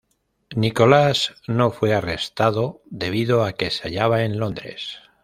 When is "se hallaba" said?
3.69-4.23